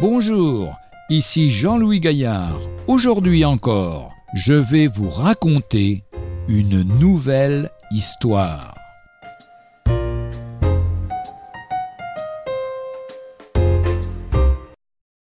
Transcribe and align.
Bonjour, 0.00 0.78
ici 1.10 1.50
Jean-Louis 1.50 2.00
Gaillard. 2.00 2.58
Aujourd'hui 2.86 3.44
encore, 3.44 4.14
je 4.32 4.54
vais 4.54 4.86
vous 4.86 5.10
raconter 5.10 6.04
une 6.48 6.80
nouvelle 6.98 7.70
histoire. 7.90 8.74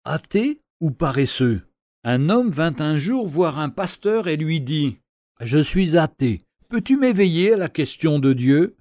Athée 0.05 0.61
ou 0.79 0.91
paresseux? 0.91 1.63
Un 2.05 2.29
homme 2.29 2.49
vint 2.49 2.75
un 2.79 2.97
jour 2.97 3.27
voir 3.27 3.59
un 3.59 3.67
pasteur 3.67 4.29
et 4.29 4.37
lui 4.37 4.61
dit 4.61 4.99
Je 5.41 5.59
suis 5.59 5.97
athée. 5.97 6.45
Peux-tu 6.69 6.95
m'éveiller 6.95 7.51
à 7.51 7.57
la 7.57 7.67
question 7.67 8.17
de 8.17 8.31
Dieu? 8.31 8.77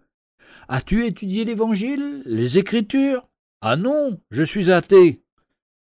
As-tu 0.69 1.07
étudié 1.07 1.45
l'Évangile, 1.45 2.23
les 2.24 2.57
Écritures 2.57 3.27
Ah 3.60 3.74
non, 3.74 4.21
je 4.30 4.45
suis 4.45 4.71
athée. 4.71 5.24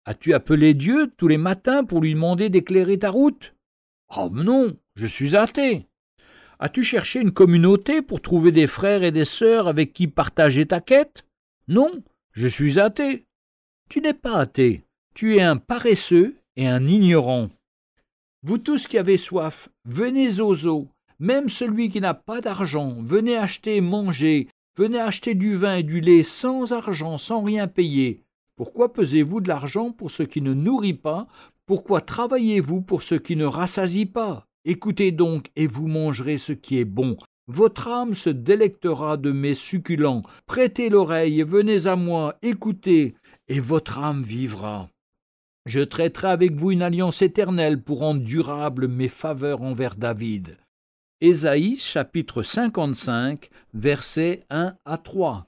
As-tu 0.08 0.32
appelé 0.32 0.72
Dieu 0.72 1.12
tous 1.18 1.28
les 1.28 1.36
matins 1.36 1.84
pour 1.84 2.00
lui 2.00 2.14
demander 2.14 2.48
d'éclairer 2.48 2.98
ta 2.98 3.10
route? 3.10 3.54
Oh 4.16 4.30
non, 4.32 4.74
je 4.94 5.06
suis 5.06 5.36
athée. 5.36 5.86
As-tu 6.58 6.82
cherché 6.82 7.20
une 7.20 7.30
communauté 7.30 8.00
pour 8.00 8.22
trouver 8.22 8.50
des 8.50 8.66
frères 8.66 9.02
et 9.02 9.12
des 9.12 9.26
sœurs 9.26 9.68
avec 9.68 9.92
qui 9.92 10.08
partager 10.08 10.64
ta 10.64 10.80
quête? 10.80 11.26
Non, 11.68 11.90
je 12.32 12.48
suis 12.48 12.80
athée. 12.80 13.26
Tu 13.90 14.00
n'es 14.00 14.14
pas 14.14 14.36
athée, 14.36 14.82
tu 15.14 15.36
es 15.36 15.42
un 15.42 15.58
paresseux 15.58 16.36
et 16.56 16.66
un 16.66 16.86
ignorant. 16.86 17.50
Vous 18.42 18.56
tous 18.56 18.86
qui 18.86 18.96
avez 18.96 19.18
soif, 19.18 19.68
venez 19.84 20.40
aux 20.40 20.66
eaux, 20.66 20.88
même 21.18 21.50
celui 21.50 21.90
qui 21.90 22.00
n'a 22.00 22.14
pas 22.14 22.40
d'argent, 22.40 22.96
venez 23.02 23.36
acheter 23.36 23.76
et 23.76 23.82
manger, 23.82 24.48
venez 24.74 25.00
acheter 25.00 25.34
du 25.34 25.54
vin 25.54 25.76
et 25.76 25.82
du 25.82 26.00
lait 26.00 26.22
sans 26.22 26.72
argent, 26.72 27.18
sans 27.18 27.42
rien 27.42 27.68
payer. 27.68 28.22
Pourquoi 28.58 28.92
pesez-vous 28.92 29.40
de 29.40 29.46
l'argent 29.46 29.92
pour 29.92 30.10
ce 30.10 30.24
qui 30.24 30.42
ne 30.42 30.52
nourrit 30.52 30.92
pas? 30.92 31.28
Pourquoi 31.64 32.00
travaillez-vous 32.00 32.80
pour 32.80 33.02
ce 33.02 33.14
qui 33.14 33.36
ne 33.36 33.44
rassasie 33.44 34.04
pas? 34.04 34.46
Écoutez 34.64 35.12
donc, 35.12 35.46
et 35.54 35.68
vous 35.68 35.86
mangerez 35.86 36.38
ce 36.38 36.52
qui 36.52 36.80
est 36.80 36.84
bon. 36.84 37.16
Votre 37.46 37.86
âme 37.86 38.14
se 38.14 38.30
délectera 38.30 39.16
de 39.16 39.30
mes 39.30 39.54
succulents. 39.54 40.24
Prêtez 40.46 40.88
l'oreille, 40.88 41.44
venez 41.44 41.86
à 41.86 41.94
moi, 41.94 42.34
écoutez, 42.42 43.14
et 43.46 43.60
votre 43.60 44.00
âme 44.00 44.24
vivra. 44.24 44.90
Je 45.64 45.78
traiterai 45.78 46.26
avec 46.26 46.56
vous 46.56 46.72
une 46.72 46.82
alliance 46.82 47.22
éternelle 47.22 47.80
pour 47.80 48.00
rendre 48.00 48.24
durable 48.24 48.88
mes 48.88 49.08
faveurs 49.08 49.62
envers 49.62 49.94
David. 49.94 50.56
Ésaïe 51.20 51.76
chapitre 51.76 52.42
55 52.42 53.50
versets 53.72 54.40
1 54.50 54.74
à 54.84 54.98
3. 54.98 55.47